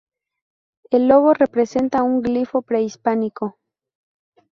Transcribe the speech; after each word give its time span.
El 0.89 1.07
logo 1.07 1.35
representa 1.35 2.01
un 2.01 2.23
glifo 2.23 2.63
prehispánico. 2.63 3.59